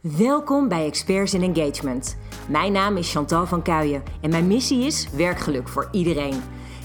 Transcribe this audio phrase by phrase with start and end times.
[0.00, 2.16] Welkom bij Experts in Engagement.
[2.48, 6.42] Mijn naam is Chantal van Kuijen en mijn missie is werkgeluk voor iedereen.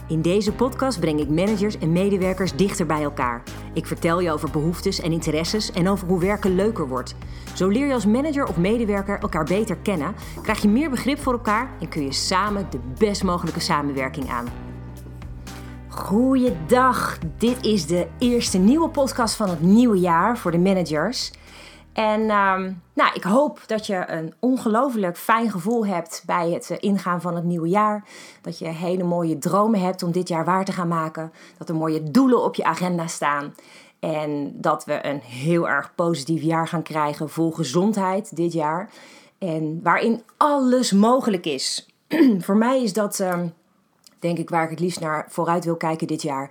[0.07, 3.43] In deze podcast breng ik managers en medewerkers dichter bij elkaar.
[3.73, 7.15] Ik vertel je over behoeftes en interesses en over hoe werken leuker wordt.
[7.55, 11.33] Zo leer je als manager of medewerker elkaar beter kennen, krijg je meer begrip voor
[11.33, 14.45] elkaar en kun je samen de best mogelijke samenwerking aan.
[15.87, 21.31] Goeiedag, dit is de eerste nieuwe podcast van het nieuwe jaar voor de managers.
[21.93, 26.77] En um, nou, ik hoop dat je een ongelooflijk fijn gevoel hebt bij het eh,
[26.79, 28.03] ingaan van het nieuwe jaar.
[28.41, 31.31] Dat je hele mooie dromen hebt om dit jaar waar te gaan maken.
[31.57, 33.53] Dat er mooie doelen op je agenda staan.
[33.99, 38.89] En dat we een heel erg positief jaar gaan krijgen vol gezondheid dit jaar.
[39.37, 41.87] En waarin alles mogelijk is.
[42.45, 43.53] Voor mij is dat, um,
[44.19, 46.49] denk ik, waar ik het liefst naar vooruit wil kijken dit jaar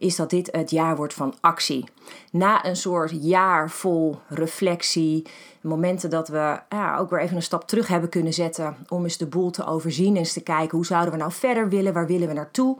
[0.00, 1.84] is dat dit het jaar wordt van actie.
[2.32, 5.26] Na een soort jaar vol reflectie,
[5.60, 9.16] momenten dat we ja, ook weer even een stap terug hebben kunnen zetten om eens
[9.16, 12.06] de boel te overzien en eens te kijken hoe zouden we nou verder willen, waar
[12.06, 12.78] willen we naartoe,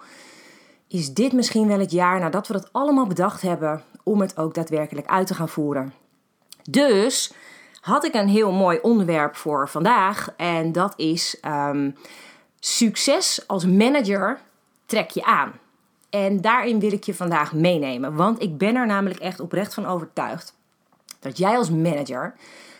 [0.88, 4.54] is dit misschien wel het jaar nadat we dat allemaal bedacht hebben om het ook
[4.54, 5.92] daadwerkelijk uit te gaan voeren.
[6.70, 7.32] Dus
[7.80, 11.96] had ik een heel mooi onderwerp voor vandaag en dat is um,
[12.60, 14.40] succes als manager
[14.86, 15.52] trek je aan.
[16.10, 18.14] En daarin wil ik je vandaag meenemen.
[18.14, 20.58] Want ik ben er namelijk echt oprecht van overtuigd
[21.20, 22.34] dat jij als manager,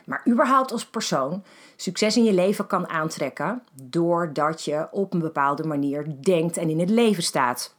[0.05, 1.45] maar überhaupt als persoon,
[1.77, 6.81] succes in je leven kan aantrekken doordat je op een bepaalde manier denkt en in
[6.81, 7.75] het leven staat.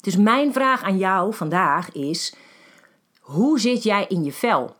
[0.00, 2.34] Dus mijn vraag aan jou vandaag is:
[3.20, 4.76] hoe zit jij in je vel?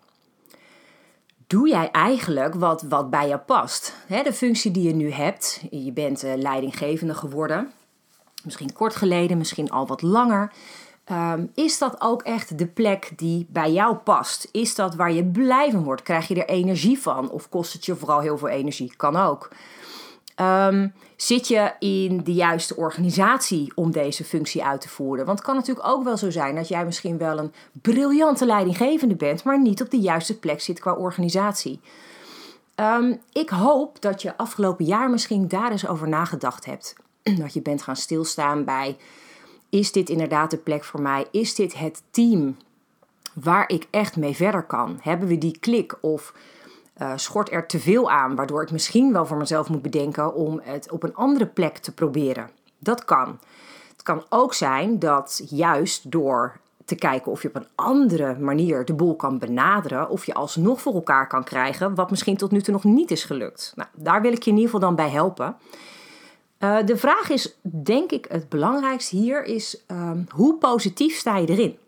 [1.47, 3.95] Doe jij eigenlijk wat, wat bij je past?
[4.09, 7.73] de functie die je nu hebt, je bent eh, leidinggevende geworden
[8.45, 10.53] misschien kort geleden, misschien al wat langer.
[11.13, 14.49] Um, is dat ook echt de plek die bij jou past?
[14.53, 16.03] Is dat waar je blij van wordt?
[16.03, 17.31] Krijg je er energie van?
[17.31, 18.93] Of kost het je vooral heel veel energie?
[18.97, 19.49] Kan ook.
[20.41, 25.27] Um, zit je in de juiste organisatie om deze functie uit te voeren?
[25.27, 29.17] Want het kan natuurlijk ook wel zo zijn dat jij misschien wel een briljante leidinggevende
[29.17, 31.81] bent, maar niet op de juiste plek zit qua organisatie.
[32.77, 36.95] Um, ik hoop dat je afgelopen jaar misschien daar eens over nagedacht hebt.
[37.43, 38.97] dat je bent gaan stilstaan bij:
[39.69, 41.27] is dit inderdaad de plek voor mij?
[41.31, 42.57] Is dit het team
[43.35, 44.99] waar ik echt mee verder kan?
[45.01, 46.35] Hebben we die klik of
[47.03, 50.61] uh, schort er te veel aan, waardoor ik misschien wel voor mezelf moet bedenken om
[50.63, 52.51] het op een andere plek te proberen?
[52.79, 53.39] Dat kan.
[53.93, 58.85] Het kan ook zijn dat juist door te kijken of je op een andere manier
[58.85, 62.61] de boel kan benaderen, of je alsnog voor elkaar kan krijgen, wat misschien tot nu
[62.61, 63.73] toe nog niet is gelukt.
[63.77, 65.57] Nou, daar wil ik je in ieder geval dan bij helpen.
[66.59, 71.47] Uh, de vraag is, denk ik, het belangrijkste hier is um, hoe positief sta je
[71.47, 71.79] erin?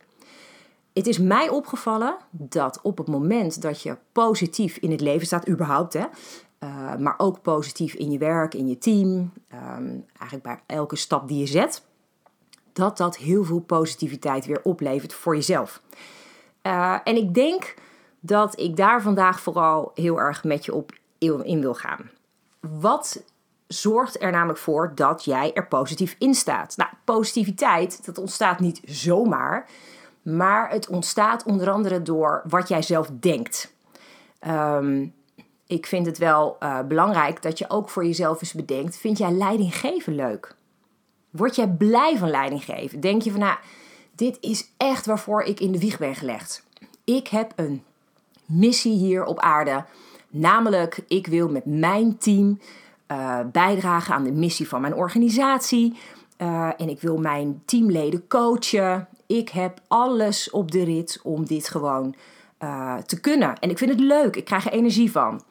[0.92, 5.48] Het is mij opgevallen dat op het moment dat je positief in het leven staat,
[5.48, 6.04] überhaupt, hè,
[6.60, 11.28] uh, maar ook positief in je werk, in je team, um, eigenlijk bij elke stap
[11.28, 11.82] die je zet,
[12.72, 15.82] dat dat heel veel positiviteit weer oplevert voor jezelf.
[16.62, 17.75] Uh, en ik denk
[18.20, 22.10] dat ik daar vandaag vooral heel erg met je op in wil gaan.
[22.60, 23.22] Wat
[23.72, 26.76] zorgt er namelijk voor dat jij er positief in staat.
[26.76, 29.69] Nou, positiviteit, dat ontstaat niet zomaar,
[30.22, 33.75] maar het ontstaat onder andere door wat jij zelf denkt.
[34.47, 35.14] Um,
[35.66, 39.30] ik vind het wel uh, belangrijk dat je ook voor jezelf eens bedenkt: vind jij
[39.30, 40.54] leidinggeven leuk?
[41.30, 43.00] Word jij blij van leidinggeven?
[43.00, 43.59] Denk je van, nou,
[44.14, 46.66] dit is echt waarvoor ik in de wieg ben gelegd.
[47.04, 47.84] Ik heb een
[48.44, 49.84] missie hier op aarde.
[50.28, 52.60] Namelijk, ik wil met mijn team
[53.12, 55.98] uh, bijdragen aan de missie van mijn organisatie.
[56.38, 59.09] Uh, en ik wil mijn teamleden coachen.
[59.26, 62.15] Ik heb alles op de rit om dit gewoon
[62.62, 63.59] uh, te kunnen.
[63.59, 64.37] En ik vind het leuk.
[64.37, 65.43] Ik krijg er energie van.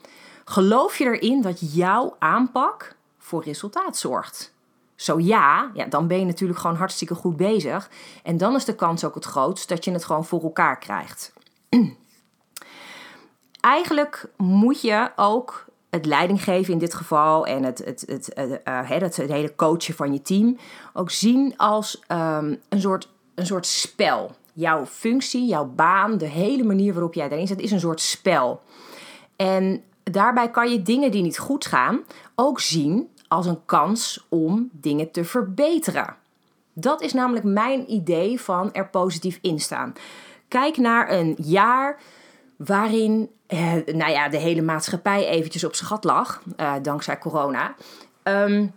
[0.46, 4.53] Geloof je erin dat jouw aanpak voor resultaat zorgt?
[4.96, 7.90] Zo ja, ja, dan ben je natuurlijk gewoon hartstikke goed bezig.
[8.24, 11.34] En dan is de kans ook het grootst dat je het gewoon voor elkaar krijgt.
[13.59, 19.32] Eigenlijk moet je ook het leidinggeven in dit geval en het, het, het, het, het,
[19.32, 20.58] hele coachen van je team
[20.94, 24.32] ook zien als um, een, soort, een soort spel.
[24.53, 28.62] Jouw functie, jouw baan, de hele manier waarop jij daarin zit, is een soort spel.
[29.36, 32.00] En daarbij kan je dingen die niet goed gaan
[32.35, 36.16] ook zien als een kans om dingen te verbeteren.
[36.74, 39.94] Dat is namelijk mijn idee van er positief in staan.
[40.47, 42.00] Kijk naar een jaar
[42.66, 47.76] waarin eh, nou ja, de hele maatschappij eventjes op gat lag, uh, dankzij corona.
[48.23, 48.72] Um,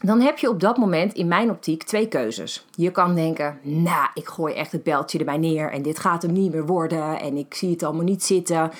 [0.00, 2.66] dan heb je op dat moment in mijn optiek twee keuzes.
[2.74, 6.32] Je kan denken, nou, ik gooi echt het beltje erbij neer en dit gaat hem
[6.32, 8.70] niet meer worden en ik zie het allemaal niet zitten.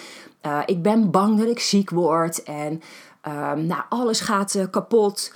[0.46, 2.82] Uh, ik ben bang dat ik ziek word en
[3.28, 5.34] uh, nou, alles gaat uh, kapot.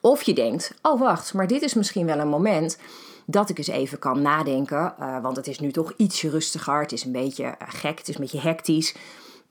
[0.00, 2.78] Of je denkt, oh wacht, maar dit is misschien wel een moment
[3.30, 4.94] dat ik eens even kan nadenken.
[5.00, 8.14] Uh, want het is nu toch ietsje rustiger, het is een beetje gek, het is
[8.14, 8.94] een beetje hectisch.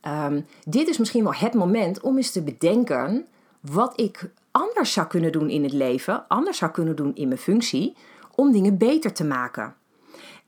[0.08, 3.26] Um, dit is misschien wel het moment om eens te bedenken
[3.60, 7.40] wat ik anders zou kunnen doen in het leven, anders zou kunnen doen in mijn
[7.40, 7.96] functie,
[8.36, 9.76] om dingen beter te maken.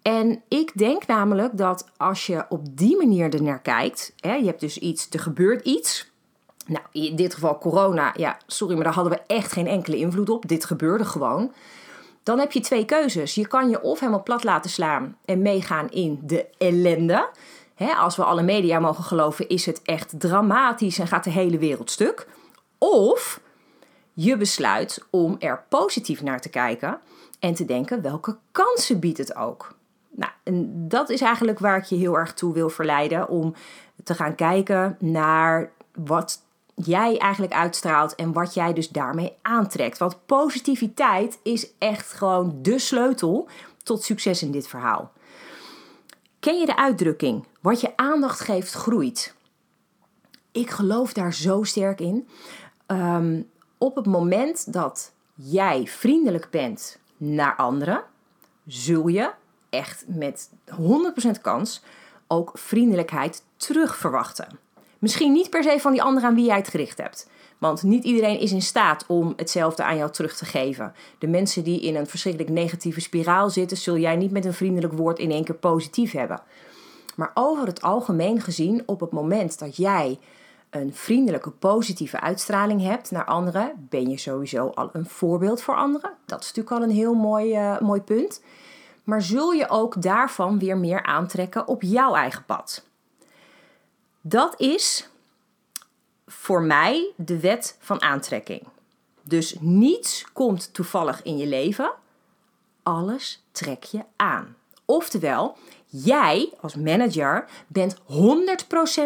[0.01, 4.45] En ik denk namelijk dat als je op die manier er naar kijkt, hè, je
[4.45, 6.11] hebt dus iets, er gebeurt iets.
[6.65, 10.29] Nou, in dit geval corona, ja, sorry, maar daar hadden we echt geen enkele invloed
[10.29, 10.47] op.
[10.47, 11.51] Dit gebeurde gewoon.
[12.23, 13.35] Dan heb je twee keuzes.
[13.35, 17.29] Je kan je of helemaal plat laten slaan en meegaan in de ellende.
[17.97, 21.91] Als we alle media mogen geloven, is het echt dramatisch en gaat de hele wereld
[21.91, 22.27] stuk.
[22.77, 23.41] Of
[24.13, 26.99] je besluit om er positief naar te kijken
[27.39, 29.75] en te denken welke kansen biedt het ook.
[30.09, 33.53] Nou, en dat is eigenlijk waar ik je heel erg toe wil verleiden om
[34.03, 36.41] te gaan kijken naar wat
[36.85, 39.97] jij eigenlijk uitstraalt en wat jij dus daarmee aantrekt.
[39.97, 43.47] Want positiviteit is echt gewoon de sleutel
[43.83, 45.11] tot succes in dit verhaal.
[46.39, 49.35] Ken je de uitdrukking: wat je aandacht geeft, groeit?
[50.51, 52.27] Ik geloof daar zo sterk in.
[52.87, 58.03] Um, op het moment dat jij vriendelijk bent naar anderen,
[58.65, 59.31] zul je
[59.69, 60.49] echt met
[61.37, 61.81] 100% kans
[62.27, 64.59] ook vriendelijkheid terug verwachten.
[64.99, 67.29] Misschien niet per se van die andere aan wie jij het gericht hebt.
[67.57, 70.93] Want niet iedereen is in staat om hetzelfde aan jou terug te geven.
[71.17, 74.93] De mensen die in een verschrikkelijk negatieve spiraal zitten, zul jij niet met een vriendelijk
[74.93, 76.41] woord in één keer positief hebben.
[77.15, 80.19] Maar over het algemeen gezien, op het moment dat jij
[80.69, 86.11] een vriendelijke, positieve uitstraling hebt naar anderen, ben je sowieso al een voorbeeld voor anderen.
[86.25, 88.41] Dat is natuurlijk al een heel mooi, uh, mooi punt.
[89.03, 92.88] Maar zul je ook daarvan weer meer aantrekken op jouw eigen pad?
[94.29, 95.09] Dat is
[96.27, 98.61] voor mij de wet van aantrekking.
[99.23, 101.91] Dus niets komt toevallig in je leven,
[102.83, 104.55] alles trek je aan.
[104.85, 108.01] Oftewel, jij als manager bent 100%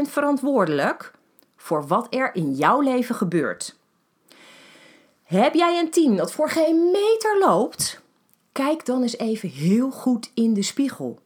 [0.09, 1.11] verantwoordelijk
[1.55, 3.75] voor wat er in jouw leven gebeurt.
[5.23, 8.01] Heb jij een team dat voor geen meter loopt?
[8.51, 11.19] Kijk dan eens even heel goed in de spiegel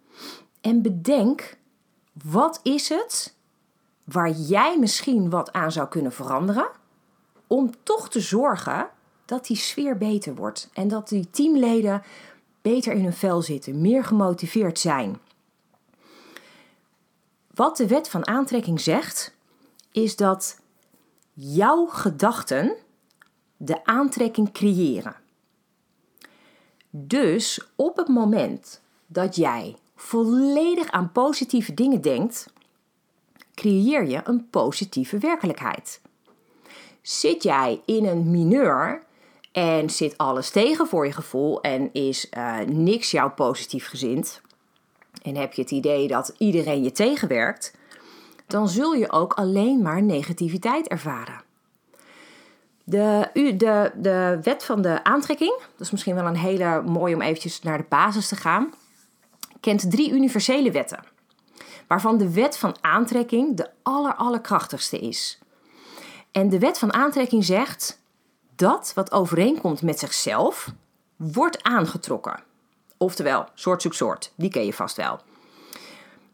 [0.62, 1.58] en bedenk
[2.24, 3.36] wat is het
[4.12, 6.70] waar jij misschien wat aan zou kunnen veranderen
[7.48, 8.90] om toch te zorgen
[9.26, 12.04] dat die sfeer beter wordt en dat die teamleden
[12.62, 15.20] beter in hun vel zitten, meer gemotiveerd zijn.
[17.54, 19.36] Wat de wet van aantrekking zegt,
[19.92, 20.60] is dat
[21.34, 22.76] jouw gedachten
[23.58, 25.16] de aantrekking creëren.
[26.90, 32.48] Dus op het moment dat jij volledig aan positieve dingen denkt,
[33.58, 36.02] creëer je een positieve werkelijkheid.
[37.02, 39.04] Zit jij in een mineur
[39.52, 44.42] en zit alles tegen voor je gevoel en is uh, niks jou positief gezind,
[45.22, 47.74] en heb je het idee dat iedereen je tegenwerkt,
[48.48, 51.42] dan zul je ook alleen maar negativiteit ervaren.
[52.84, 57.22] De, de, de wet van de aantrekking, dat is misschien wel een hele mooie om
[57.22, 58.74] eventjes naar de basis te gaan,
[59.60, 61.16] kent drie universele wetten.
[61.88, 65.40] Waarvan de wet van aantrekking de aller, allerkrachtigste is.
[66.32, 68.02] En de wet van aantrekking zegt
[68.56, 70.74] dat wat overeenkomt met zichzelf,
[71.16, 72.40] wordt aangetrokken.
[72.98, 75.20] Oftewel, soort zoekt soort, die ken je vast wel.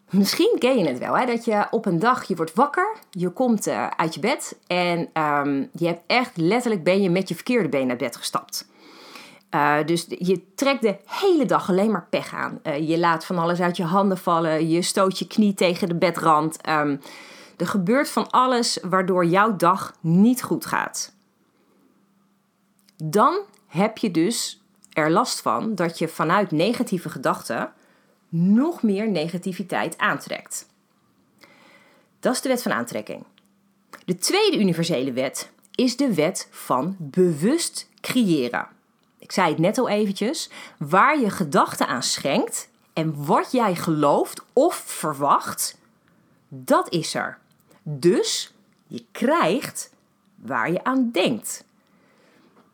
[0.09, 1.25] Misschien ken je het wel, hè?
[1.25, 5.09] dat je op een dag, je wordt wakker, je komt uh, uit je bed en
[5.23, 8.67] um, je hebt echt letterlijk ben je met je verkeerde been naar bed gestapt.
[9.55, 12.59] Uh, dus je trekt de hele dag alleen maar pech aan.
[12.63, 15.95] Uh, je laat van alles uit je handen vallen, je stoot je knie tegen de
[15.95, 16.67] bedrand.
[16.69, 16.99] Um,
[17.57, 21.13] er gebeurt van alles waardoor jouw dag niet goed gaat.
[23.03, 24.61] Dan heb je dus
[24.93, 27.73] er last van dat je vanuit negatieve gedachten
[28.29, 30.67] nog meer negativiteit aantrekt.
[32.19, 33.25] Dat is de wet van aantrekking.
[34.05, 38.67] De tweede universele wet is de wet van bewust creëren.
[39.23, 44.41] Ik zei het net al eventjes, waar je gedachten aan schenkt en wat jij gelooft
[44.53, 45.77] of verwacht,
[46.47, 47.37] dat is er.
[47.83, 48.53] Dus
[48.87, 49.93] je krijgt
[50.35, 51.63] waar je aan denkt.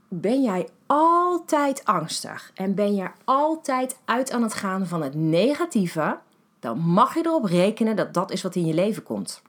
[0.08, 6.20] Ben jij altijd angstig en ben je altijd uit aan het gaan van het negatieve,
[6.60, 9.42] dan mag je erop rekenen dat dat is wat in je leven komt.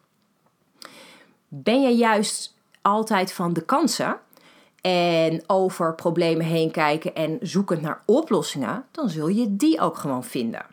[1.49, 4.21] Ben je juist altijd van de kansen
[4.81, 10.25] en over problemen heen kijken en zoekend naar oplossingen, dan zul je die ook gewoon
[10.25, 10.67] vinden.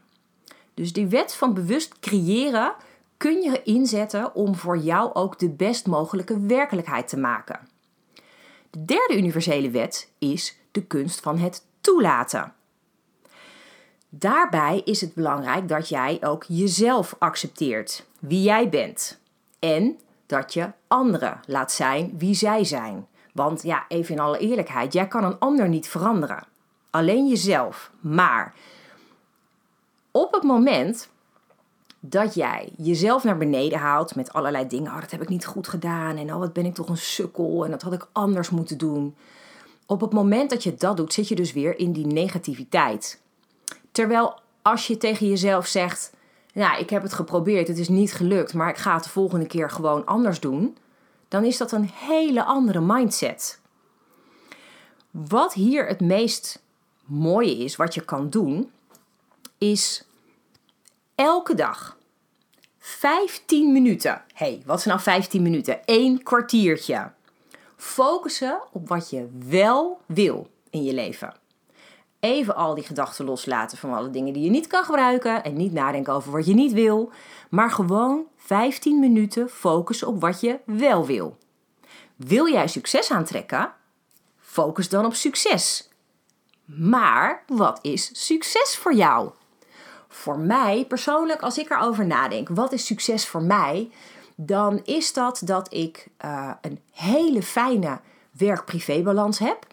[0.73, 2.73] Dus die wet van bewust creëren
[3.17, 7.59] kun je inzetten om voor jou ook de best mogelijke werkelijkheid te maken.
[8.69, 12.53] De derde universele wet is de kunst van het toelaten.
[14.09, 19.19] Daarbij is het belangrijk dat jij ook jezelf accepteert, wie jij bent.
[19.59, 23.07] En dat je anderen laat zijn wie zij zijn.
[23.38, 26.44] Want ja, even in alle eerlijkheid, jij kan een ander niet veranderen.
[26.89, 27.91] Alleen jezelf.
[28.00, 28.53] Maar
[30.12, 31.10] op het moment
[32.00, 34.91] dat jij jezelf naar beneden haalt met allerlei dingen.
[34.91, 36.17] Oh, dat heb ik niet goed gedaan.
[36.17, 37.65] En oh, wat ben ik toch een sukkel.
[37.65, 39.15] En dat had ik anders moeten doen.
[39.86, 43.22] Op het moment dat je dat doet, zit je dus weer in die negativiteit.
[43.91, 46.12] Terwijl als je tegen jezelf zegt:
[46.53, 49.46] Nou, ik heb het geprobeerd, het is niet gelukt, maar ik ga het de volgende
[49.46, 50.77] keer gewoon anders doen.
[51.27, 53.60] Dan is dat een hele andere mindset.
[55.12, 56.62] Wat hier het meest
[57.05, 58.72] mooie is, wat je kan doen,
[59.57, 60.05] is
[61.15, 61.98] elke dag
[62.79, 64.22] 15 minuten.
[64.34, 65.79] hey, wat is nou 15 minuten?
[65.86, 67.12] Eén kwartiertje.
[67.75, 71.34] Focussen op wat je wel wil in je leven.
[72.19, 75.74] Even al die gedachten loslaten van alle dingen die je niet kan gebruiken en niet
[75.74, 77.12] nadenken over wat je niet wil,
[77.50, 81.37] maar gewoon 15 minuten focussen op wat je wel wil.
[82.15, 83.71] Wil jij succes aantrekken?
[84.39, 85.89] Focus dan op succes.
[86.65, 89.31] Maar wat is succes voor jou?
[90.07, 93.91] Voor mij persoonlijk, als ik erover nadenk, wat is succes voor mij?
[94.35, 97.99] Dan is dat dat ik uh, een hele fijne
[98.31, 99.67] werk-privé-balans heb.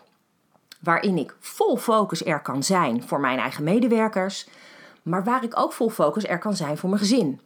[0.81, 4.49] Waarin ik vol focus er kan zijn voor mijn eigen medewerkers.
[5.03, 7.41] Maar waar ik ook vol focus er kan zijn voor mijn gezin.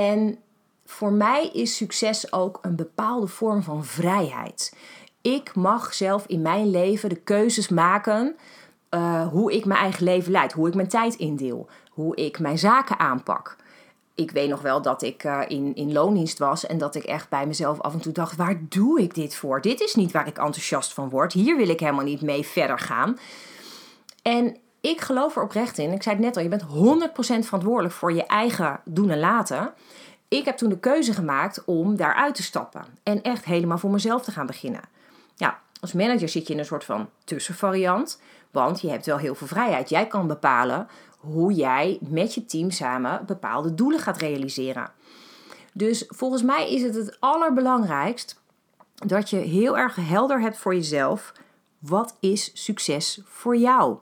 [0.00, 0.38] En
[0.84, 4.76] voor mij is succes ook een bepaalde vorm van vrijheid.
[5.20, 8.36] Ik mag zelf in mijn leven de keuzes maken
[8.90, 12.58] uh, hoe ik mijn eigen leven leid, hoe ik mijn tijd indeel, hoe ik mijn
[12.58, 13.56] zaken aanpak.
[14.14, 17.28] Ik weet nog wel dat ik uh, in, in loondienst was en dat ik echt
[17.28, 19.60] bij mezelf af en toe dacht: waar doe ik dit voor?
[19.60, 21.32] Dit is niet waar ik enthousiast van word.
[21.32, 23.18] Hier wil ik helemaal niet mee verder gaan.
[24.22, 25.92] En ik geloof er oprecht in.
[25.92, 29.72] Ik zei het net al: je bent 100% verantwoordelijk voor je eigen doen en laten.
[30.28, 34.22] Ik heb toen de keuze gemaakt om daaruit te stappen en echt helemaal voor mezelf
[34.22, 34.80] te gaan beginnen.
[35.36, 38.20] Ja, als manager zit je in een soort van tussenvariant,
[38.50, 39.88] want je hebt wel heel veel vrijheid.
[39.88, 44.90] Jij kan bepalen hoe jij met je team samen bepaalde doelen gaat realiseren.
[45.72, 48.40] Dus volgens mij is het het allerbelangrijkst
[48.94, 51.32] dat je heel erg helder hebt voor jezelf.
[51.78, 53.98] Wat is succes voor jou?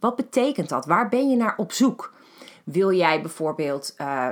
[0.00, 0.86] Wat betekent dat?
[0.86, 2.12] Waar ben je naar op zoek?
[2.64, 4.28] Wil jij bijvoorbeeld uh,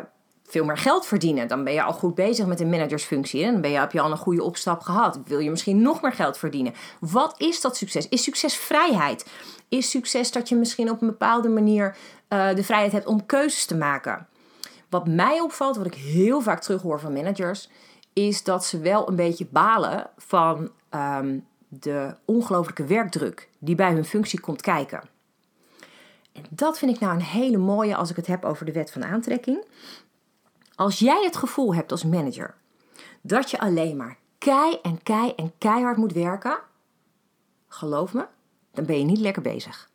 [0.46, 1.48] veel meer geld verdienen.
[1.48, 3.44] Dan ben je al goed bezig met een managersfunctie.
[3.44, 5.18] En dan ben je, heb je al een goede opstap gehad.
[5.24, 6.74] Wil je misschien nog meer geld verdienen?
[7.00, 8.08] Wat is dat succes?
[8.08, 9.30] Is succes vrijheid?
[9.68, 11.96] Is succes dat je misschien op een bepaalde manier
[12.28, 14.26] uh, de vrijheid hebt om keuzes te maken?
[14.88, 17.70] Wat mij opvalt, wat ik heel vaak terughoor van managers,
[18.12, 24.04] is dat ze wel een beetje balen van um, de ongelooflijke werkdruk die bij hun
[24.04, 25.00] functie komt kijken.
[26.50, 29.04] Dat vind ik nou een hele mooie als ik het heb over de wet van
[29.04, 29.64] aantrekking.
[30.74, 32.54] Als jij het gevoel hebt als manager
[33.20, 36.58] dat je alleen maar kei en kei en keihard moet werken,
[37.68, 38.26] geloof me,
[38.72, 39.90] dan ben je niet lekker bezig.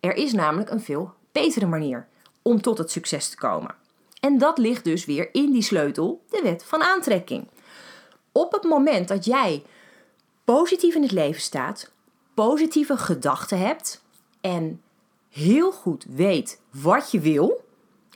[0.00, 2.08] Er is namelijk een veel betere manier
[2.42, 3.74] om tot het succes te komen.
[4.20, 7.48] En dat ligt dus weer in die sleutel, de wet van aantrekking.
[8.32, 9.64] Op het moment dat jij
[10.44, 11.90] positief in het leven staat,
[12.34, 14.02] positieve gedachten hebt
[14.40, 14.82] en
[15.32, 17.64] heel goed weet wat je wil,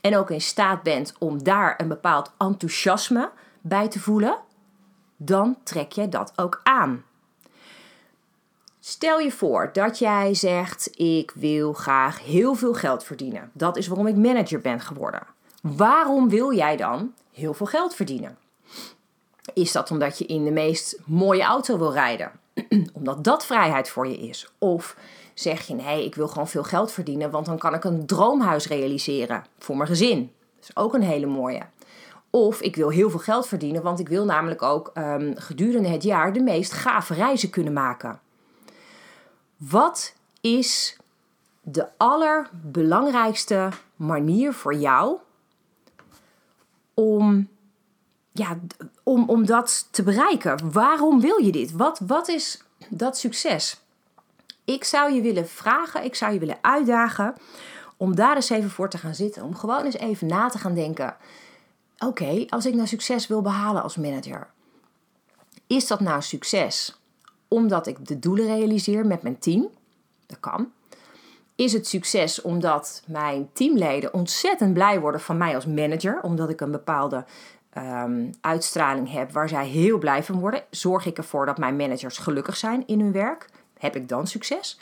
[0.01, 3.31] en ook in staat bent om daar een bepaald enthousiasme
[3.61, 4.37] bij te voelen,
[5.17, 7.03] dan trek je dat ook aan.
[8.79, 13.51] Stel je voor dat jij zegt: Ik wil graag heel veel geld verdienen.
[13.53, 15.23] Dat is waarom ik manager ben geworden.
[15.61, 18.37] Waarom wil jij dan heel veel geld verdienen?
[19.53, 22.31] Is dat omdat je in de meest mooie auto wil rijden?
[22.93, 24.51] omdat dat vrijheid voor je is?
[24.57, 24.95] Of
[25.39, 28.67] zeg je nee, ik wil gewoon veel geld verdienen, want dan kan ik een droomhuis
[28.67, 30.31] realiseren voor mijn gezin.
[30.55, 31.61] Dat is ook een hele mooie.
[32.29, 36.03] Of ik wil heel veel geld verdienen, want ik wil namelijk ook um, gedurende het
[36.03, 38.19] jaar de meest gave reizen kunnen maken.
[39.57, 40.97] Wat is
[41.61, 45.17] de allerbelangrijkste manier voor jou
[46.93, 47.47] om,
[48.31, 48.59] ja,
[49.03, 50.71] om, om dat te bereiken?
[50.71, 51.71] Waarom wil je dit?
[51.71, 53.81] Wat, wat is dat succes?
[54.67, 57.33] Ik zou je willen vragen, ik zou je willen uitdagen
[57.97, 59.43] om daar eens even voor te gaan zitten.
[59.43, 61.15] Om gewoon eens even na te gaan denken.
[61.97, 64.47] Oké, als ik nou succes wil behalen als manager,
[65.67, 66.99] is dat nou succes
[67.47, 69.67] omdat ik de doelen realiseer met mijn team?
[70.25, 70.71] Dat kan.
[71.55, 76.61] Is het succes omdat mijn teamleden ontzettend blij worden van mij als manager, omdat ik
[76.61, 77.25] een bepaalde
[77.77, 80.63] um, uitstraling heb waar zij heel blij van worden?
[80.69, 83.49] Zorg ik ervoor dat mijn managers gelukkig zijn in hun werk?
[83.79, 84.77] Heb ik dan succes?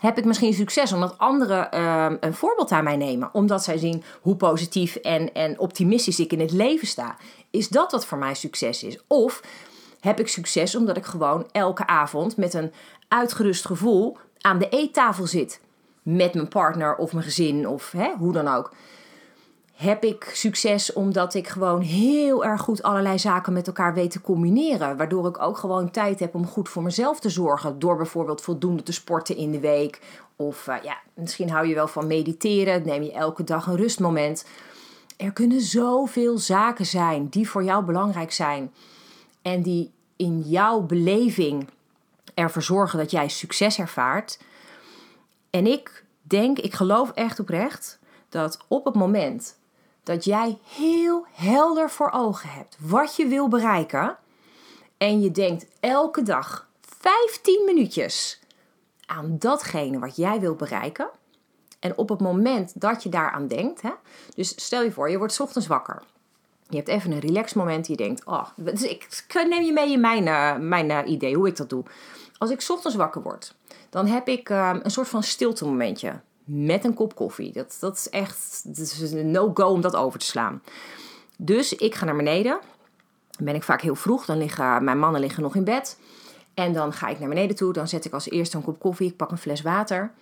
[0.00, 4.02] Heb ik misschien succes omdat anderen um, een voorbeeld aan mij nemen, omdat zij zien
[4.20, 7.16] hoe positief en, en optimistisch ik in het leven sta?
[7.50, 8.98] Is dat wat voor mij succes is?
[9.06, 9.42] Of
[10.00, 12.72] heb ik succes omdat ik gewoon elke avond met een
[13.08, 15.60] uitgerust gevoel aan de eettafel zit.
[16.02, 18.72] Met mijn partner of mijn gezin of hè, hoe dan ook.
[19.78, 24.20] Heb ik succes omdat ik gewoon heel erg goed allerlei zaken met elkaar weet te
[24.20, 24.96] combineren.
[24.96, 27.78] Waardoor ik ook gewoon tijd heb om goed voor mezelf te zorgen.
[27.78, 30.00] Door bijvoorbeeld voldoende te sporten in de week.
[30.36, 32.86] Of uh, ja, misschien hou je wel van mediteren.
[32.86, 34.44] Neem je elke dag een rustmoment.
[35.16, 38.72] Er kunnen zoveel zaken zijn die voor jou belangrijk zijn.
[39.42, 41.68] En die in jouw beleving
[42.34, 44.40] ervoor zorgen dat jij succes ervaart.
[45.50, 49.56] En ik denk, ik geloof echt oprecht dat op het moment
[50.08, 54.16] dat jij heel helder voor ogen hebt wat je wil bereiken
[54.98, 58.40] en je denkt elke dag 15 minuutjes
[59.06, 61.08] aan datgene wat jij wil bereiken.
[61.78, 63.90] En op het moment dat je daaraan denkt, hè,
[64.34, 66.02] dus stel je voor, je wordt ochtends wakker.
[66.68, 67.86] Je hebt even een relax moment.
[67.86, 71.48] Je denkt, oh, dus ik neem je mee in mijn, uh, mijn uh, idee hoe
[71.48, 71.84] ik dat doe.
[72.38, 73.54] Als ik ochtends wakker word,
[73.90, 77.52] dan heb ik uh, een soort van stilte momentje met een kop koffie.
[77.52, 80.62] Dat, dat is echt dat is een no-go om dat over te slaan.
[81.36, 82.58] Dus ik ga naar beneden.
[83.30, 84.24] Dan ben ik vaak heel vroeg.
[84.24, 85.98] Dan liggen mijn mannen liggen nog in bed.
[86.54, 87.72] En dan ga ik naar beneden toe.
[87.72, 89.08] Dan zet ik als eerste een kop koffie.
[89.08, 90.12] Ik pak een fles water.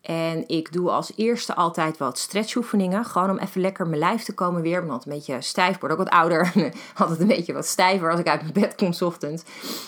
[0.00, 3.04] En ik doe als eerste altijd wat stretchoefeningen.
[3.04, 4.86] Gewoon om even lekker mijn lijf te komen weer.
[4.86, 5.74] Want een beetje stijf.
[5.74, 6.52] Ik word ook wat ouder.
[6.96, 9.42] altijd een beetje wat stijver als ik uit mijn bed kom ochtends.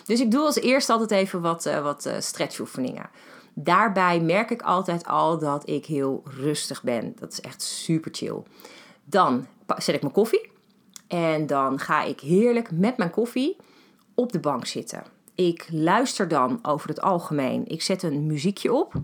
[0.05, 3.11] Dus ik doe als eerste altijd even wat, uh, wat uh, stretchoefeningen.
[3.54, 7.12] Daarbij merk ik altijd al dat ik heel rustig ben.
[7.18, 8.42] Dat is echt super chill.
[9.04, 10.50] Dan zet ik mijn koffie.
[11.09, 13.56] En dan ga ik heerlijk met mijn koffie
[14.14, 15.02] op de bank zitten.
[15.35, 17.66] Ik luister dan over het algemeen.
[17.66, 18.94] Ik zet een muziekje op.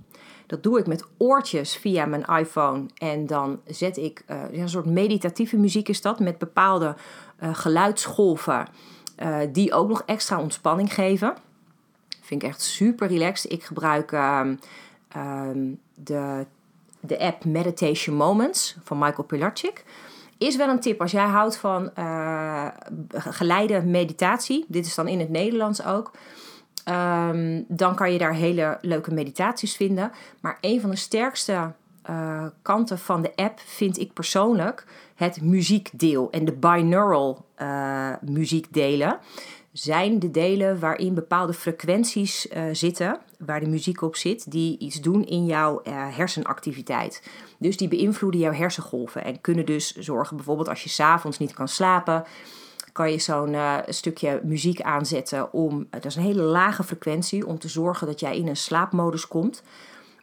[0.46, 2.86] Dat doe ik met oortjes via mijn iPhone.
[2.94, 6.20] En dan zet ik uh, een soort meditatieve muziek is dat.
[6.20, 6.96] Met bepaalde
[7.42, 8.68] uh, geluidsgolven.
[9.22, 11.34] Uh, die ook nog extra ontspanning geven.
[12.28, 13.52] Vind ik echt super relaxed.
[13.52, 14.58] Ik gebruik um,
[15.16, 16.46] um, de,
[17.00, 19.84] de app Meditation Moments van Michael Pilarczyk.
[20.38, 21.90] Is wel een tip als jij houdt van
[23.08, 24.64] geleide meditatie.
[24.68, 26.10] Dit is dan in het Nederlands ook.
[26.88, 30.12] Um, dan kan je daar hele leuke meditaties vinden.
[30.40, 31.72] Maar een van de sterkste
[32.10, 36.30] uh, kanten van de app vind ik persoonlijk het muziekdeel.
[36.30, 39.18] En de binaural uh, muziekdelen
[39.72, 45.00] zijn de delen waarin bepaalde frequenties uh, zitten, waar de muziek op zit, die iets
[45.00, 47.22] doen in jouw hersenactiviteit.
[47.58, 51.68] Dus die beïnvloeden jouw hersengolven en kunnen dus zorgen, bijvoorbeeld als je s'avonds niet kan
[51.68, 52.24] slapen,
[52.92, 57.58] kan je zo'n uh, stukje muziek aanzetten om, dat is een hele lage frequentie, om
[57.58, 59.62] te zorgen dat jij in een slaapmodus komt.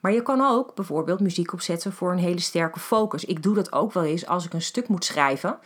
[0.01, 3.25] Maar je kan ook bijvoorbeeld muziek opzetten voor een hele sterke focus.
[3.25, 5.57] Ik doe dat ook wel eens als ik een stuk moet schrijven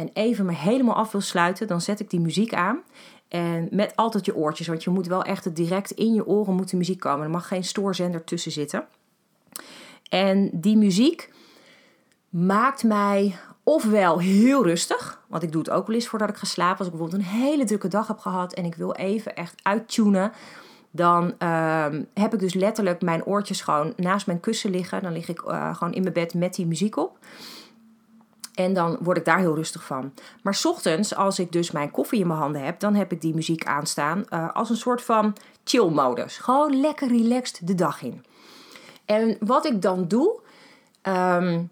[0.00, 2.80] en even me helemaal af wil sluiten, dan zet ik die muziek aan.
[3.28, 6.70] En met altijd je oortjes, want je moet wel echt direct in je oren moet
[6.70, 7.24] de muziek komen.
[7.24, 8.84] Er mag geen stoorzender tussen zitten.
[10.08, 11.32] En die muziek
[12.28, 16.46] maakt mij ofwel heel rustig, want ik doe het ook wel eens voordat ik ga
[16.46, 16.78] slapen.
[16.78, 20.32] Als ik bijvoorbeeld een hele drukke dag heb gehad en ik wil even echt uittunen,
[20.90, 25.02] dan uh, heb ik dus letterlijk mijn oortjes gewoon naast mijn kussen liggen.
[25.02, 27.18] Dan lig ik uh, gewoon in mijn bed met die muziek op.
[28.54, 30.12] En dan word ik daar heel rustig van.
[30.42, 33.34] Maar ochtends, als ik dus mijn koffie in mijn handen heb, dan heb ik die
[33.34, 36.38] muziek aanstaan uh, als een soort van chill-modus.
[36.38, 38.24] Gewoon lekker relaxed de dag in.
[39.04, 40.40] En wat ik dan doe,
[41.02, 41.70] um,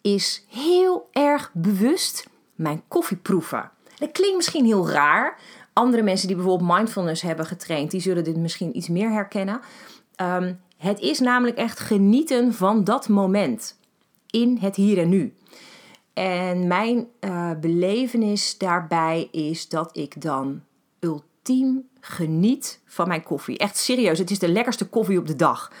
[0.00, 3.70] is heel erg bewust mijn koffie proeven.
[3.98, 5.38] Dat klinkt misschien heel raar.
[5.72, 9.60] Andere mensen die bijvoorbeeld mindfulness hebben getraind, die zullen dit misschien iets meer herkennen.
[10.20, 13.78] Um, het is namelijk echt genieten van dat moment
[14.30, 15.34] in het hier en nu.
[16.18, 20.62] En mijn uh, belevenis daarbij is dat ik dan
[21.00, 23.58] ultiem geniet van mijn koffie.
[23.58, 25.72] Echt serieus, het is de lekkerste koffie op de dag.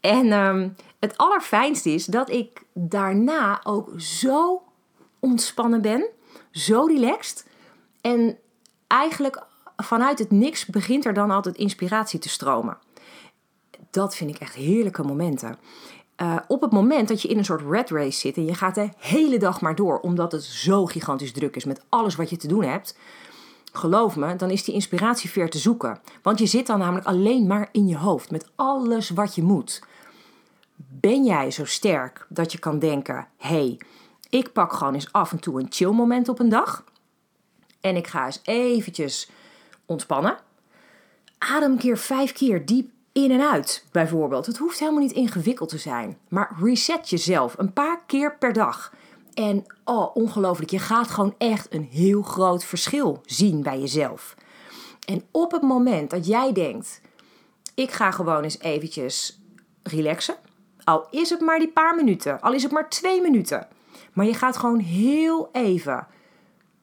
[0.00, 4.62] En um, het allerfijnste is dat ik daarna ook zo
[5.20, 6.06] ontspannen ben,
[6.50, 7.46] zo relaxed.
[8.00, 8.38] En
[8.86, 12.78] eigenlijk vanuit het niks begint er dan altijd inspiratie te stromen.
[13.90, 15.58] Dat vind ik echt heerlijke momenten.
[16.22, 18.74] Uh, op het moment dat je in een soort red race zit en je gaat
[18.74, 22.36] de hele dag maar door, omdat het zo gigantisch druk is met alles wat je
[22.36, 22.96] te doen hebt,
[23.72, 26.00] geloof me, dan is die inspiratie ver te zoeken.
[26.22, 29.82] Want je zit dan namelijk alleen maar in je hoofd met alles wat je moet.
[30.76, 33.78] Ben jij zo sterk dat je kan denken: hé, hey,
[34.30, 36.84] ik pak gewoon eens af en toe een chill moment op een dag.
[37.80, 39.30] En ik ga eens eventjes
[39.86, 40.38] ontspannen.
[41.38, 44.46] Adem een keer vijf keer diep in en uit, bijvoorbeeld.
[44.46, 46.18] Het hoeft helemaal niet ingewikkeld te zijn.
[46.28, 48.92] Maar reset jezelf een paar keer per dag.
[49.34, 54.34] En oh, ongelooflijk, je gaat gewoon echt een heel groot verschil zien bij jezelf.
[55.08, 57.00] En op het moment dat jij denkt,
[57.74, 59.40] ik ga gewoon eens eventjes
[59.82, 60.36] relaxen.
[60.84, 63.68] Al is het maar die paar minuten, al is het maar twee minuten.
[64.12, 66.06] Maar je gaat gewoon heel even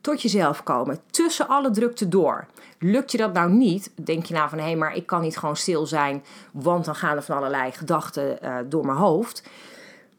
[0.03, 2.47] tot jezelf komen, tussen alle drukte door.
[2.79, 5.37] Lukt je dat nou niet, denk je nou van hé, hey, maar ik kan niet
[5.37, 9.43] gewoon stil zijn, want dan gaan er van allerlei gedachten uh, door mijn hoofd.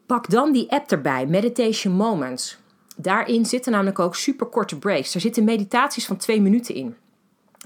[0.05, 2.57] Pak dan die app erbij, Meditation Moments.
[2.95, 5.15] Daarin zitten namelijk ook super korte breaks.
[5.15, 6.95] Er zitten meditaties van twee minuten in.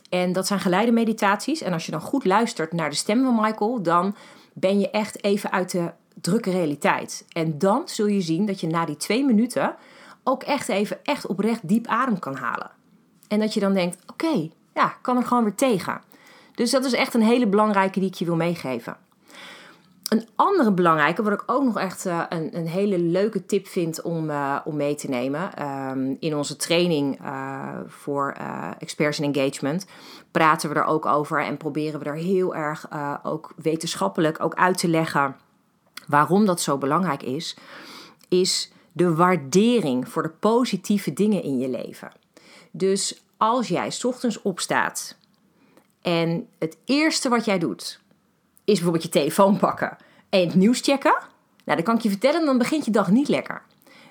[0.09, 1.61] En dat zijn geleide meditaties.
[1.61, 4.15] En als je dan goed luistert naar de stem van Michael, dan
[4.53, 7.25] ben je echt even uit de drukke realiteit.
[7.29, 9.75] En dan zul je zien dat je na die twee minuten
[10.23, 12.71] ook echt even echt oprecht diep adem kan halen.
[13.27, 16.01] En dat je dan denkt: oké, ja, kan er gewoon weer tegen.
[16.55, 18.97] Dus dat is echt een hele belangrijke die ik je wil meegeven.
[20.09, 24.01] Een andere belangrijke, wat ik ook nog echt uh, een, een, hele leuke tip vind
[24.01, 25.67] om, uh, om mee te nemen.
[25.89, 28.35] Um, in onze training uh, voor
[28.79, 29.85] experts in engagement
[30.31, 32.87] praten we er ook over en proberen we er heel erg
[33.23, 35.35] ook wetenschappelijk ook uit te leggen
[36.07, 37.57] waarom dat zo belangrijk is.
[38.27, 42.11] Is de waardering voor de positieve dingen in je leven.
[42.71, 45.17] Dus als jij ochtends opstaat
[46.01, 47.99] en het eerste wat jij doet
[48.63, 49.97] is bijvoorbeeld je telefoon pakken
[50.29, 51.15] en het nieuws checken,
[51.65, 53.61] nou dan kan ik je vertellen, dan begint je dag niet lekker.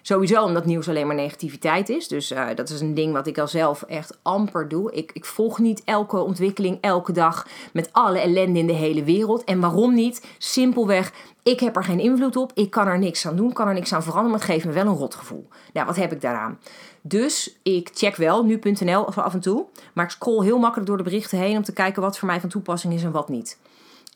[0.02, 2.08] Sowieso omdat nieuws alleen maar negativiteit is.
[2.08, 4.92] Dus uh, dat is een ding wat ik al zelf echt amper doe.
[4.92, 9.44] Ik, ik volg niet elke ontwikkeling elke dag met alle ellende in de hele wereld.
[9.44, 10.26] En waarom niet?
[10.38, 12.52] Simpelweg, ik heb er geen invloed op.
[12.54, 14.30] Ik kan er niks aan doen, kan er niks aan veranderen.
[14.30, 15.48] Maar het geeft me wel een rotgevoel.
[15.72, 16.58] Nou, wat heb ik daaraan?
[17.02, 19.66] Dus ik check wel nu.nl af en toe.
[19.94, 22.40] Maar ik scroll heel makkelijk door de berichten heen om te kijken wat voor mij
[22.40, 23.58] van toepassing is en wat niet.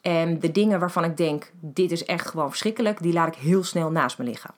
[0.03, 3.65] En de dingen waarvan ik denk, dit is echt gewoon verschrikkelijk, die laat ik heel
[3.65, 4.51] snel naast me liggen.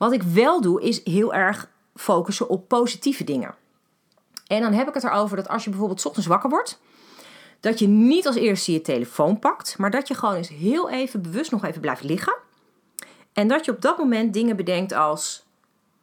[0.00, 3.54] Wat ik wel doe, is heel erg focussen op positieve dingen.
[4.46, 6.80] En dan heb ik het erover dat als je bijvoorbeeld ochtends wakker wordt,
[7.60, 11.22] dat je niet als eerste je telefoon pakt, maar dat je gewoon eens heel even
[11.22, 12.36] bewust nog even blijft liggen.
[13.32, 15.46] En dat je op dat moment dingen bedenkt als: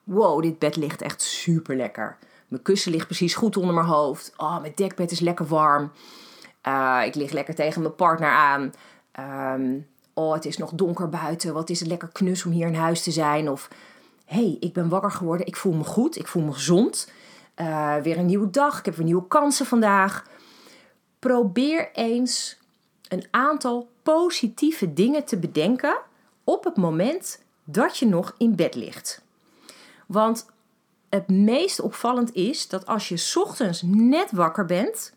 [0.03, 2.17] wow, dit bed ligt echt super lekker.
[2.47, 4.33] Mijn kussen ligt precies goed onder mijn hoofd.
[4.37, 5.91] Oh, mijn dekbed is lekker warm.
[6.67, 8.73] Uh, ik lig lekker tegen mijn partner aan.
[9.59, 11.53] Um, oh, het is nog donker buiten.
[11.53, 13.49] Wat is het lekker knus om hier in huis te zijn.
[13.49, 13.69] Of,
[14.25, 15.47] hey, ik ben wakker geworden.
[15.47, 16.17] Ik voel me goed.
[16.17, 17.11] Ik voel me gezond.
[17.55, 18.79] Uh, weer een nieuwe dag.
[18.79, 20.25] Ik heb weer nieuwe kansen vandaag.
[21.19, 22.57] Probeer eens
[23.07, 25.97] een aantal positieve dingen te bedenken
[26.43, 29.21] op het moment dat je nog in bed ligt.
[30.05, 30.45] Want
[31.09, 35.13] het meest opvallend is dat als je ochtends net wakker bent,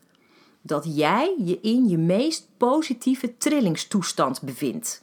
[0.62, 5.02] dat jij je in je meest positieve trillingstoestand bevindt.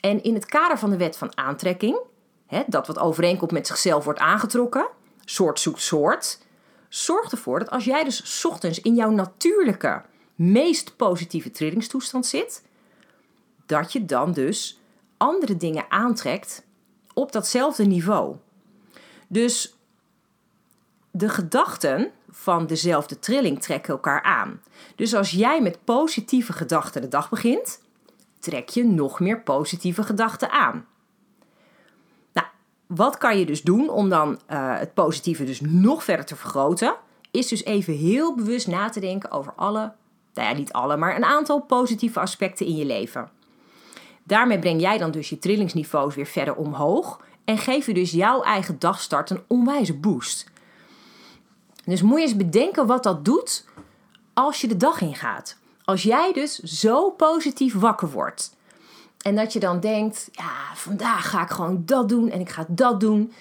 [0.00, 2.00] En in het kader van de wet van aantrekking,
[2.46, 4.88] hè, dat wat overeenkomt met zichzelf wordt aangetrokken,
[5.24, 6.38] soort zoekt soort,
[6.88, 10.02] zorgt ervoor dat als jij dus ochtends in jouw natuurlijke,
[10.34, 12.62] meest positieve trillingstoestand zit,
[13.66, 14.80] dat je dan dus
[15.16, 16.64] andere dingen aantrekt
[17.14, 18.36] op datzelfde niveau.
[19.28, 19.76] Dus
[21.10, 24.60] de gedachten van dezelfde trilling trekken elkaar aan.
[24.96, 27.80] Dus als jij met positieve gedachten de dag begint,
[28.38, 30.86] trek je nog meer positieve gedachten aan.
[32.32, 32.46] Nou,
[32.86, 36.94] wat kan je dus doen om dan uh, het positieve dus nog verder te vergroten?
[37.30, 39.92] Is dus even heel bewust na te denken over alle,
[40.34, 43.30] nou ja, niet alle, maar een aantal positieve aspecten in je leven.
[44.24, 48.42] Daarmee breng jij dan dus je trillingsniveaus weer verder omhoog en geef je dus jouw
[48.42, 50.50] eigen dagstart een onwijze boost.
[51.84, 53.66] Dus moet je eens bedenken wat dat doet
[54.32, 55.56] als je de dag ingaat.
[55.84, 58.56] Als jij dus zo positief wakker wordt.
[59.22, 62.64] En dat je dan denkt, ja, vandaag ga ik gewoon dat doen en ik ga
[62.68, 63.32] dat doen.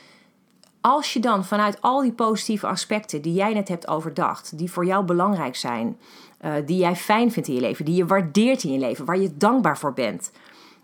[0.81, 4.85] Als je dan vanuit al die positieve aspecten die jij net hebt overdacht, die voor
[4.85, 5.99] jou belangrijk zijn,
[6.41, 9.19] uh, die jij fijn vindt in je leven, die je waardeert in je leven, waar
[9.19, 10.31] je dankbaar voor bent.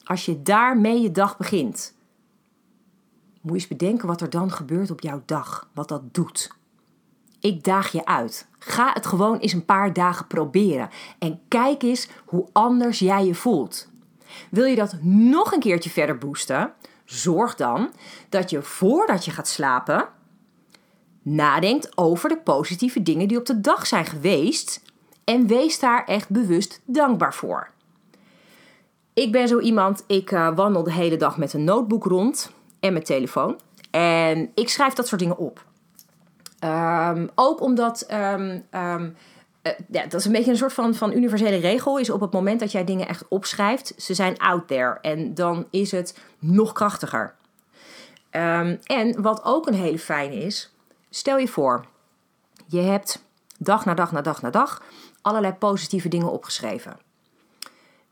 [0.03, 1.93] Als je daarmee je dag begint,
[3.41, 6.51] moet je eens bedenken wat er dan gebeurt op jouw dag, wat dat doet.
[7.39, 8.47] Ik daag je uit.
[8.59, 13.35] Ga het gewoon eens een paar dagen proberen en kijk eens hoe anders jij je
[13.35, 13.87] voelt.
[14.49, 16.73] Wil je dat nog een keertje verder boosten?
[17.05, 17.91] Zorg dan
[18.29, 20.09] dat je voordat je gaat slapen
[21.21, 24.81] nadenkt over de positieve dingen die op de dag zijn geweest
[25.23, 27.69] en wees daar echt bewust dankbaar voor.
[29.13, 32.93] Ik ben zo iemand, ik uh, wandel de hele dag met een notebook rond en
[32.93, 33.59] mijn telefoon.
[33.91, 35.65] En ik schrijf dat soort dingen op.
[36.63, 38.65] Um, ook omdat um,
[39.89, 41.99] ja, dat is een beetje een soort van, van universele regel.
[41.99, 44.97] Is op het moment dat jij dingen echt opschrijft, ze zijn out there.
[45.01, 47.35] En dan is het nog krachtiger.
[48.83, 50.73] en wat ook een hele fijne is,
[51.09, 51.85] stel je voor,
[52.67, 53.25] je hebt
[53.57, 54.81] dag na dag na dag na dag
[55.21, 56.97] allerlei positieve dingen opgeschreven.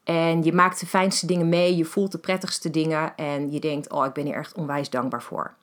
[0.04, 3.92] En je maakt de fijnste dingen mee, je voelt de prettigste dingen en je denkt,
[3.92, 5.54] oh, ik ben hier echt onwijs dankbaar voor.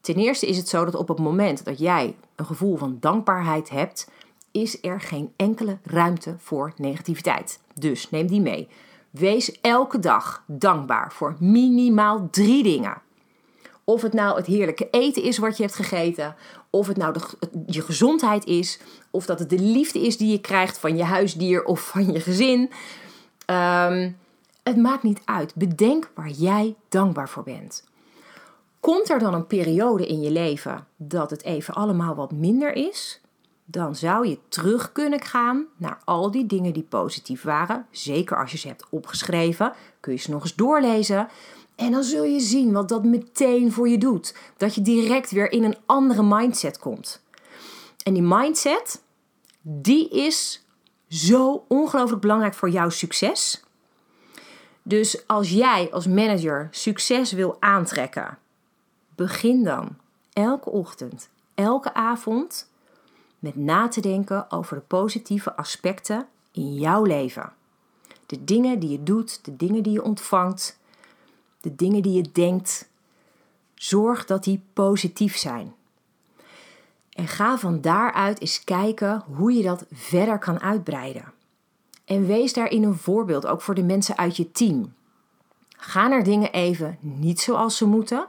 [0.00, 3.70] Ten eerste is het zo dat op het moment dat jij een gevoel van dankbaarheid
[3.70, 4.08] hebt,
[4.50, 7.60] is er geen enkele ruimte voor negativiteit.
[7.74, 8.68] Dus neem die mee.
[9.10, 13.02] Wees elke dag dankbaar voor minimaal drie dingen.
[13.84, 16.36] Of het nou het heerlijke eten is wat je hebt gegeten,
[16.70, 17.20] of het nou de,
[17.66, 21.64] je gezondheid is, of dat het de liefde is die je krijgt van je huisdier
[21.64, 22.60] of van je gezin.
[23.46, 24.16] Um,
[24.62, 25.54] het maakt niet uit.
[25.54, 27.84] Bedenk waar jij dankbaar voor bent.
[28.80, 33.20] Komt er dan een periode in je leven dat het even allemaal wat minder is?
[33.64, 37.86] Dan zou je terug kunnen gaan naar al die dingen die positief waren.
[37.90, 41.28] Zeker als je ze hebt opgeschreven, kun je ze nog eens doorlezen.
[41.74, 44.34] En dan zul je zien wat dat meteen voor je doet.
[44.56, 47.22] Dat je direct weer in een andere mindset komt.
[48.02, 49.02] En die mindset,
[49.62, 50.64] die is
[51.08, 53.64] zo ongelooflijk belangrijk voor jouw succes.
[54.82, 58.38] Dus als jij als manager succes wil aantrekken,
[59.20, 59.96] begin dan
[60.32, 62.70] elke ochtend, elke avond
[63.38, 67.52] met na te denken over de positieve aspecten in jouw leven.
[68.26, 70.78] De dingen die je doet, de dingen die je ontvangt,
[71.60, 72.88] de dingen die je denkt.
[73.74, 75.74] Zorg dat die positief zijn.
[77.10, 81.32] En ga van daaruit eens kijken hoe je dat verder kan uitbreiden.
[82.04, 84.94] En wees daarin een voorbeeld, ook voor de mensen uit je team.
[85.76, 88.28] Ga naar dingen even niet zoals ze moeten.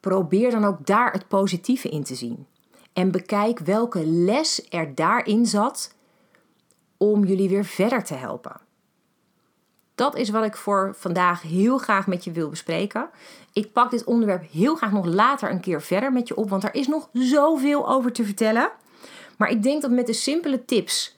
[0.00, 2.46] Probeer dan ook daar het positieve in te zien.
[2.92, 5.94] En bekijk welke les er daarin zat
[6.96, 8.60] om jullie weer verder te helpen.
[9.94, 13.10] Dat is wat ik voor vandaag heel graag met je wil bespreken.
[13.52, 16.64] Ik pak dit onderwerp heel graag nog later een keer verder met je op, want
[16.64, 18.70] er is nog zoveel over te vertellen.
[19.36, 21.16] Maar ik denk dat met de simpele tips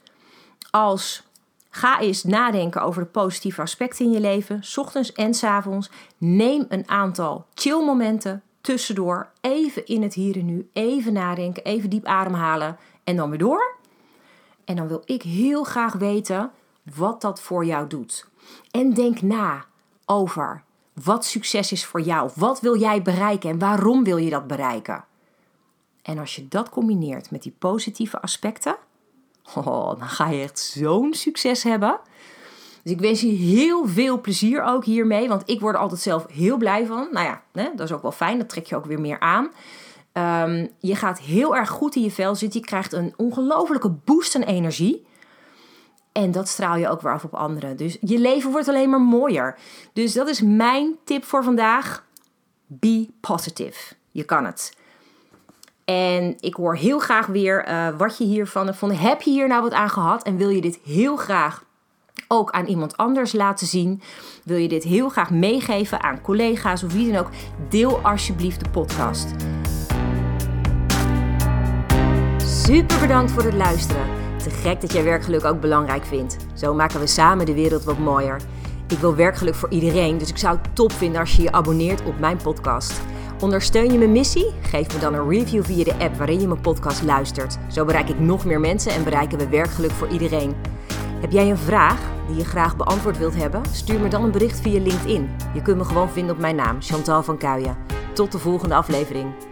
[0.70, 1.28] als
[1.70, 5.90] ga eens nadenken over de positieve aspecten in je leven, ochtends en s avonds.
[6.18, 11.90] Neem een aantal chill momenten tussendoor, even in het hier en nu, even nadenken, even
[11.90, 13.76] diep ademhalen en dan weer door.
[14.64, 16.50] En dan wil ik heel graag weten
[16.94, 18.26] wat dat voor jou doet.
[18.70, 19.64] En denk na
[20.04, 20.62] over
[21.04, 22.30] wat succes is voor jou.
[22.34, 25.04] Wat wil jij bereiken en waarom wil je dat bereiken?
[26.02, 28.76] En als je dat combineert met die positieve aspecten,
[29.54, 32.00] oh, dan ga je echt zo'n succes hebben.
[32.82, 36.26] Dus ik wens je heel veel plezier ook hiermee, want ik word er altijd zelf
[36.32, 37.08] heel blij van.
[37.10, 39.50] Nou ja, hè, dat is ook wel fijn, dat trek je ook weer meer aan.
[40.12, 42.60] Um, je gaat heel erg goed in je vel zitten.
[42.60, 45.06] Je krijgt een ongelofelijke boost aan energie.
[46.12, 47.76] En dat straal je ook weer af op anderen.
[47.76, 49.58] Dus je leven wordt alleen maar mooier.
[49.92, 52.04] Dus dat is mijn tip voor vandaag.
[52.66, 53.94] Be positive.
[54.10, 54.76] Je kan het.
[55.84, 58.98] En ik hoor heel graag weer uh, wat je hiervan vonden.
[58.98, 60.22] Heb je hier nou wat aan gehad?
[60.22, 61.64] En wil je dit heel graag
[62.32, 64.00] ook aan iemand anders laten zien?
[64.44, 67.28] Wil je dit heel graag meegeven aan collega's of wie dan ook?
[67.68, 69.28] Deel alsjeblieft de podcast.
[72.44, 74.06] Super bedankt voor het luisteren.
[74.42, 76.36] Te gek dat jij werkgeluk ook belangrijk vindt.
[76.54, 78.40] Zo maken we samen de wereld wat mooier.
[78.88, 82.04] Ik wil werkgeluk voor iedereen, dus ik zou het top vinden als je je abonneert
[82.04, 83.00] op mijn podcast.
[83.40, 84.52] Ondersteun je mijn missie?
[84.62, 87.58] Geef me dan een review via de app waarin je mijn podcast luistert.
[87.68, 90.54] Zo bereik ik nog meer mensen en bereiken we werkgeluk voor iedereen.
[91.20, 93.62] Heb jij een vraag die je graag beantwoord wilt hebben?
[93.72, 95.30] Stuur me dan een bericht via LinkedIn.
[95.54, 97.76] Je kunt me gewoon vinden op mijn naam, Chantal van Kuijen.
[98.12, 99.49] Tot de volgende aflevering.